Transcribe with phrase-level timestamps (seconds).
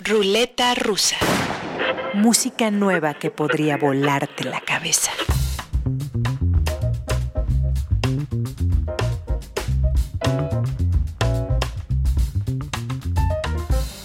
[0.00, 1.16] Ruleta rusa.
[2.14, 5.12] Música nueva que podría volarte la cabeza.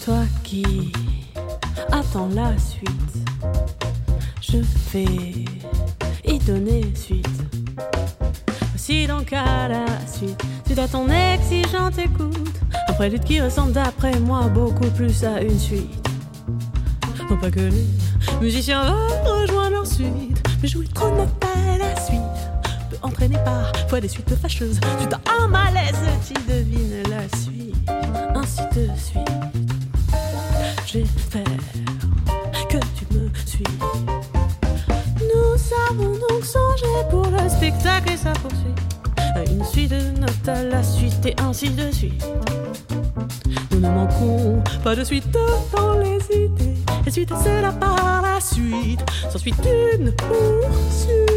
[0.05, 0.93] Toi qui
[1.91, 3.25] attends la suite,
[4.41, 4.61] je
[4.93, 5.45] vais
[6.23, 7.25] y donner suite.
[8.73, 12.58] Voici donc à la suite, tu dois ton exigeante écoute.
[12.99, 16.05] Prélude qui ressemble d'après moi beaucoup plus à une suite.
[17.29, 17.87] Non pas que les
[18.41, 22.19] musiciens veulent rejoindre leur suite, mais jouer trop ne pas la suite
[22.89, 24.81] peut entraîner parfois des suites fâcheuses.
[24.99, 25.95] Tu dois un malaise,
[26.27, 27.89] tu devines la suite,
[28.35, 29.31] ainsi de suite.
[30.85, 31.88] J'espère que
[40.71, 42.25] la suite et ainsi de suite.
[43.71, 46.77] Nous ne manquons pas de suite dans les idées.
[47.05, 49.01] Et suite c'est là par la suite.
[49.29, 49.55] Sans suite
[49.93, 51.29] une poursuite.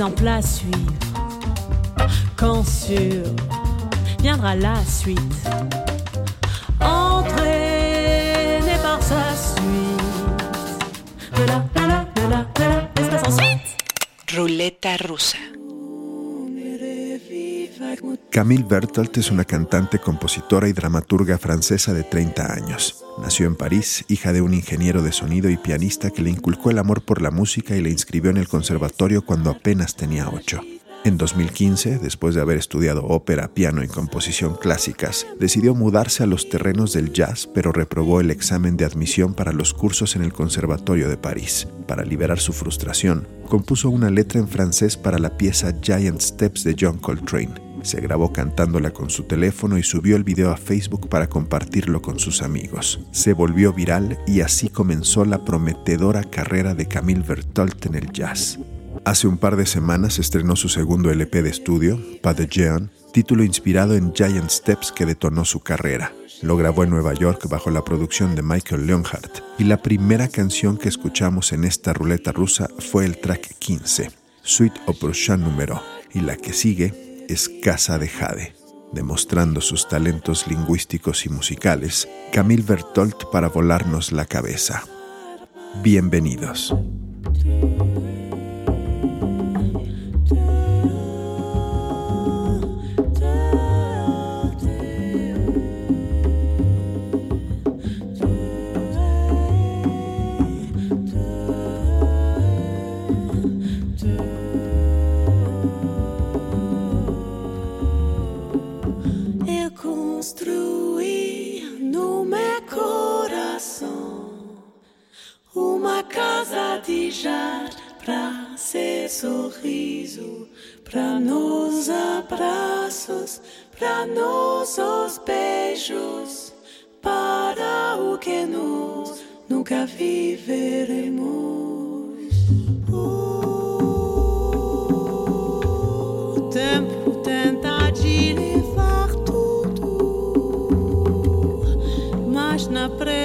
[0.00, 0.92] L'exemple à suivre.
[2.34, 3.22] Quand sur
[4.22, 5.20] viendra la suite,
[6.80, 9.60] entraîné par sa suite.
[11.36, 13.76] De la, de la, de la, de la, espace ensuite.
[14.34, 15.49] Ruleta rusa.
[18.30, 23.04] Camille Bertolt es una cantante, compositora y dramaturga francesa de 30 años.
[23.20, 26.78] Nació en París, hija de un ingeniero de sonido y pianista que le inculcó el
[26.78, 30.79] amor por la música y le inscribió en el conservatorio cuando apenas tenía 8.
[31.02, 36.50] En 2015, después de haber estudiado ópera, piano y composición clásicas, decidió mudarse a los
[36.50, 41.08] terrenos del jazz, pero reprobó el examen de admisión para los cursos en el Conservatorio
[41.08, 41.66] de París.
[41.86, 46.76] Para liberar su frustración, compuso una letra en francés para la pieza Giant Steps de
[46.78, 47.54] John Coltrane.
[47.80, 52.18] Se grabó cantándola con su teléfono y subió el video a Facebook para compartirlo con
[52.18, 53.00] sus amigos.
[53.10, 58.58] Se volvió viral y así comenzó la prometedora carrera de Camille Bertolt en el jazz.
[59.04, 62.48] Hace un par de semanas estrenó su segundo LP de estudio, Pas de
[63.12, 66.12] título inspirado en Giant Steps que detonó su carrera.
[66.42, 70.76] Lo grabó en Nueva York bajo la producción de Michael Leonhardt y la primera canción
[70.76, 74.10] que escuchamos en esta ruleta rusa fue el track 15,
[74.42, 75.82] Suite au prochain número,
[76.12, 78.54] y la que sigue es Casa de Jade.
[78.92, 84.82] Demostrando sus talentos lingüísticos y musicales, Camille Bertolt para volarnos la cabeza.
[85.82, 86.74] Bienvenidos.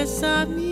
[0.06, 0.65] besar me.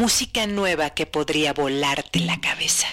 [0.00, 2.86] Música nueva que podría volarte la cabeza.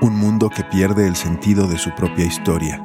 [0.00, 2.80] Un mundo que pierde el sentido de su propia historia,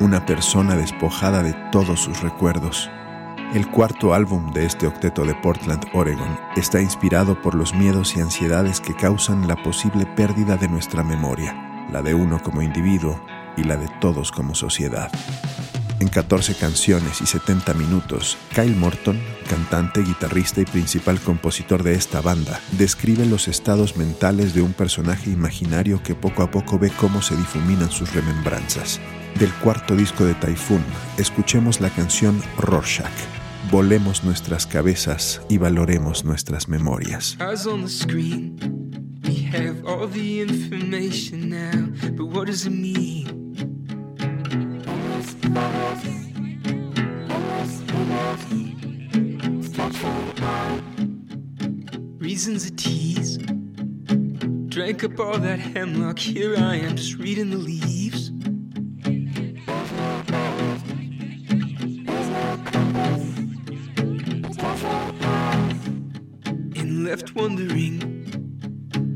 [0.00, 2.90] una persona despojada de todos sus recuerdos.
[3.54, 8.20] El cuarto álbum de este octeto de Portland, Oregon, está inspirado por los miedos y
[8.20, 13.22] ansiedades que causan la posible pérdida de nuestra memoria, la de uno como individuo
[13.56, 15.10] y la de todos como sociedad.
[16.02, 22.20] En 14 canciones y 70 minutos, Kyle Morton, cantante, guitarrista y principal compositor de esta
[22.20, 27.22] banda, describe los estados mentales de un personaje imaginario que poco a poco ve cómo
[27.22, 29.00] se difuminan sus remembranzas.
[29.38, 30.82] Del cuarto disco de Typhoon,
[31.18, 33.06] escuchemos la canción Rorschach.
[33.70, 37.36] Volemos nuestras cabezas y valoremos nuestras memorias.
[52.44, 53.38] A tease.
[54.68, 56.18] Drank up all that hemlock.
[56.18, 58.30] Here I am, just reading the leaves.
[66.76, 68.00] And left wondering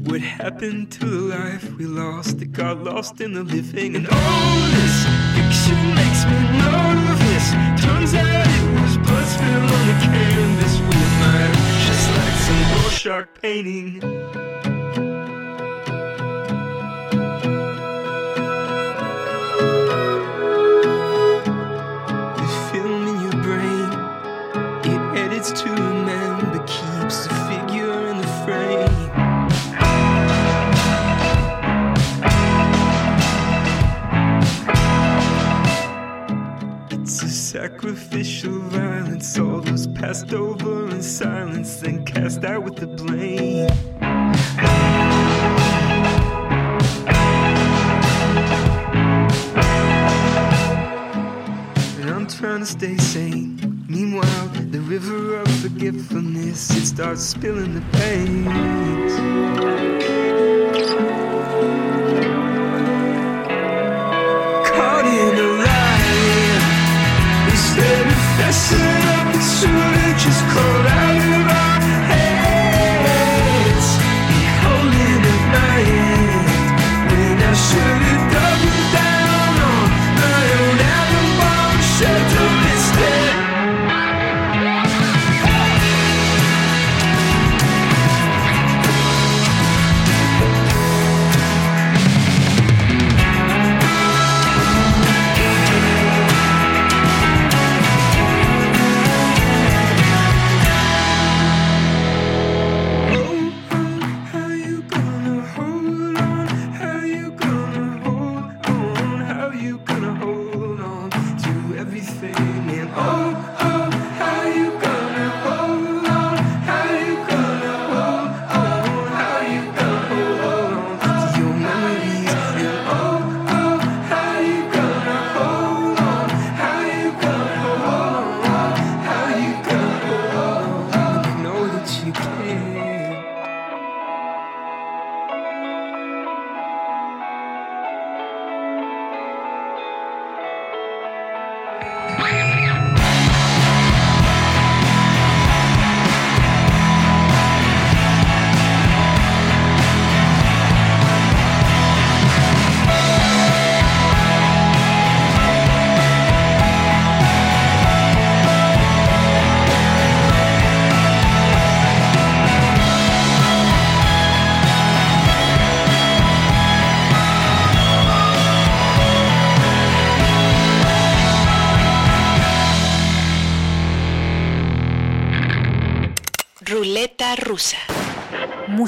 [0.04, 2.40] what happened to the life we lost.
[2.40, 5.04] It got lost in the living, and all this
[5.34, 7.50] fiction makes me nervous.
[7.84, 10.55] Turns out it was blood spilled on the canvas
[13.06, 14.00] Rorschach painting.
[14.00, 14.08] The
[22.72, 23.92] film in your brain,
[24.84, 25.85] it edits to
[57.18, 58.85] spilling the paint.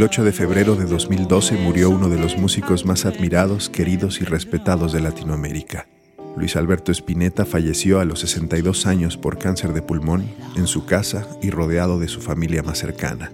[0.00, 4.24] El 8 de febrero de 2012 murió uno de los músicos más admirados, queridos y
[4.24, 5.88] respetados de Latinoamérica.
[6.38, 10.24] Luis Alberto Spinetta falleció a los 62 años por cáncer de pulmón
[10.56, 13.30] en su casa y rodeado de su familia más cercana.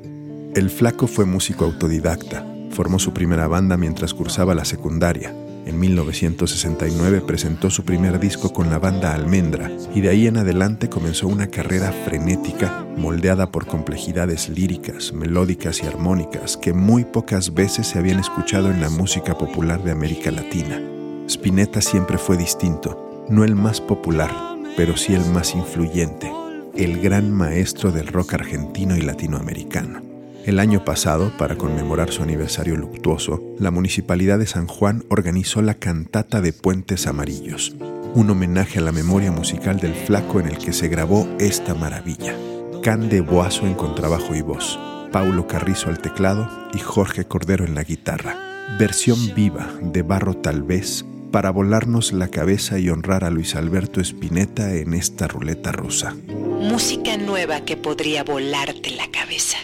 [0.56, 2.44] El flaco fue músico autodidacta.
[2.72, 5.32] Formó su primera banda mientras cursaba la secundaria.
[5.66, 10.88] En 1969 presentó su primer disco con la banda Almendra y de ahí en adelante
[10.88, 17.88] comenzó una carrera frenética moldeada por complejidades líricas, melódicas y armónicas que muy pocas veces
[17.88, 20.80] se habían escuchado en la música popular de América Latina.
[21.26, 24.32] Spinetta siempre fue distinto, no el más popular,
[24.76, 26.30] pero sí el más influyente,
[26.76, 30.05] el gran maestro del rock argentino y latinoamericano.
[30.46, 35.74] El año pasado, para conmemorar su aniversario luctuoso, la Municipalidad de San Juan organizó la
[35.74, 37.74] Cantata de Puentes Amarillos,
[38.14, 42.36] un homenaje a la memoria musical del flaco en el que se grabó esta maravilla,
[42.80, 44.78] Cande Boazo en contrabajo y voz,
[45.10, 48.36] Paulo Carrizo al teclado y Jorge Cordero en la guitarra.
[48.78, 54.00] Versión viva de Barro Tal vez para volarnos la cabeza y honrar a Luis Alberto
[54.00, 56.14] Spinetta en esta ruleta rusa.
[56.28, 59.58] Música nueva que podría volarte la cabeza.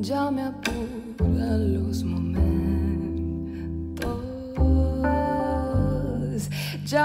[0.00, 0.30] Già
[1.14, 2.40] pure allos momentos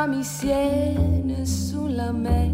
[0.07, 2.53] mi siene su lamento.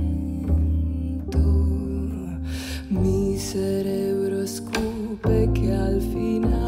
[2.87, 6.60] Mi cerebro scupe che al final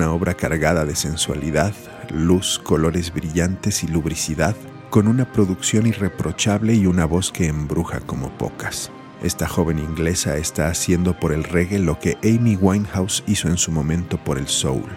[0.00, 1.74] una obra cargada de sensualidad,
[2.08, 4.56] luz, colores brillantes y lubricidad,
[4.88, 8.90] con una producción irreprochable y una voz que embruja como pocas.
[9.22, 13.72] Esta joven inglesa está haciendo por el reggae lo que Amy Winehouse hizo en su
[13.72, 14.88] momento por el soul,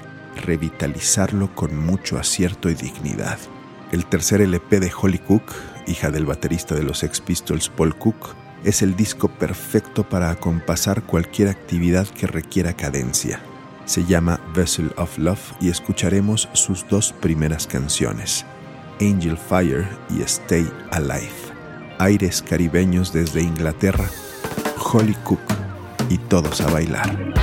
[0.46, 3.39] revitalizarlo con mucho acierto y dignidad.
[3.92, 5.52] El tercer LP de Holly Cook,
[5.86, 11.04] hija del baterista de los Sex Pistols Paul Cook, es el disco perfecto para acompasar
[11.04, 13.42] cualquier actividad que requiera cadencia.
[13.86, 18.46] Se llama Vessel of Love y escucharemos sus dos primeras canciones,
[19.02, 21.54] Angel Fire y Stay Alive
[22.00, 24.10] aires caribeños desde Inglaterra,
[24.78, 25.39] Holly Cook
[26.10, 27.43] y todos a bailar.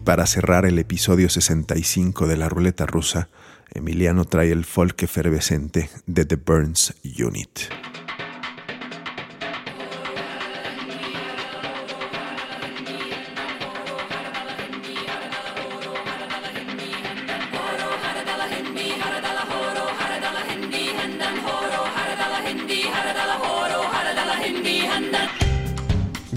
[0.00, 3.28] Para cerrar el episodio 65 de la ruleta rusa,
[3.72, 7.87] Emiliano trae el folk efervescente de The Burns Unit.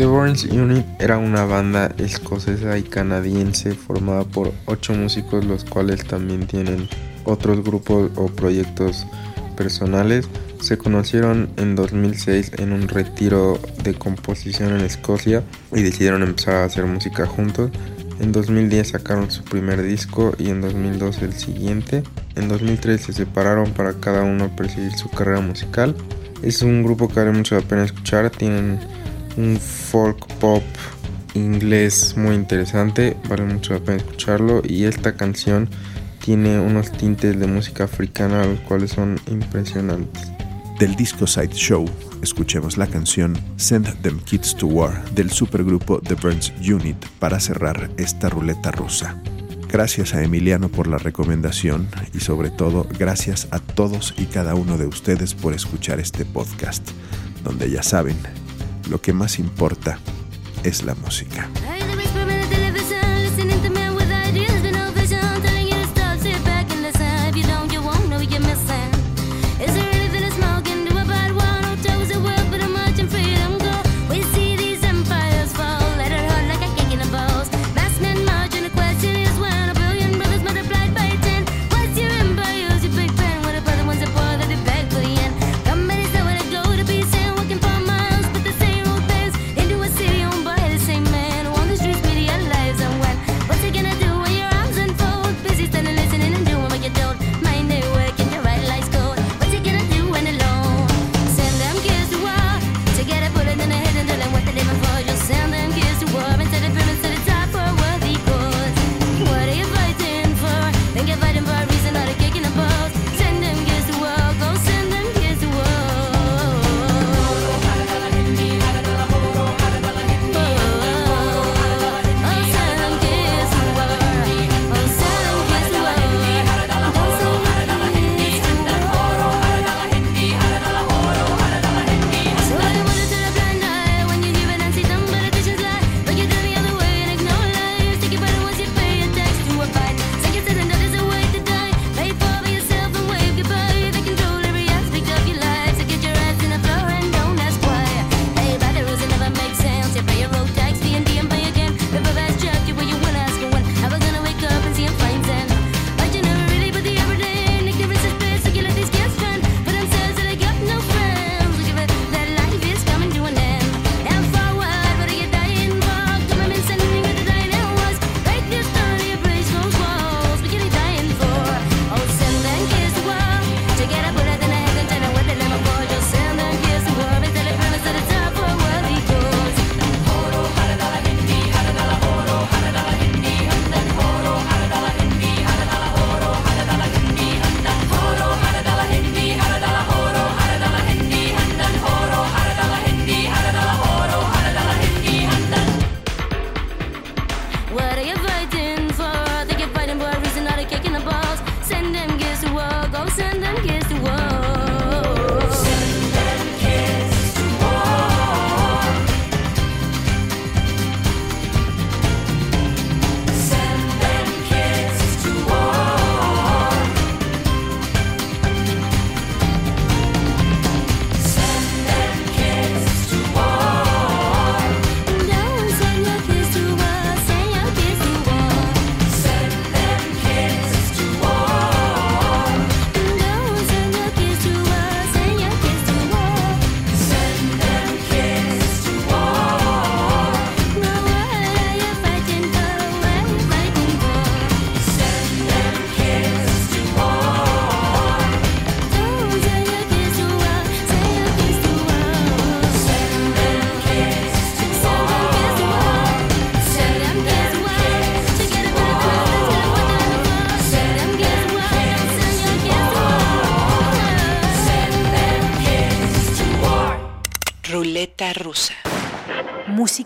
[0.01, 6.03] The Burns Unit era una banda escocesa y canadiense formada por ocho músicos, los cuales
[6.07, 6.89] también tienen
[7.23, 9.05] otros grupos o proyectos
[9.55, 10.27] personales.
[10.59, 16.65] Se conocieron en 2006 en un retiro de composición en Escocia y decidieron empezar a
[16.65, 17.69] hacer música juntos.
[18.19, 22.01] En 2010 sacaron su primer disco y en 2012 el siguiente.
[22.33, 25.95] En 2003 se separaron para cada uno perseguir su carrera musical.
[26.41, 28.31] Es un grupo que vale mucho la pena escuchar.
[28.31, 28.79] Tienen
[29.37, 30.63] un folk pop
[31.33, 35.69] inglés muy interesante, vale mucho la pena escucharlo y esta canción
[36.23, 40.31] tiene unos tintes de música africana los cuales son impresionantes.
[40.79, 41.85] Del disco Side Show,
[42.23, 47.89] escuchemos la canción Send Them Kids to War del supergrupo The Burns Unit para cerrar
[47.97, 49.21] esta ruleta rusa.
[49.71, 54.77] Gracias a Emiliano por la recomendación y sobre todo gracias a todos y cada uno
[54.77, 56.89] de ustedes por escuchar este podcast,
[57.43, 58.17] donde ya saben,
[58.89, 59.99] lo que más importa
[60.63, 61.49] es la música.